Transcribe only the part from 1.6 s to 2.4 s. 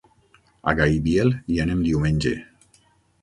anem diumenge.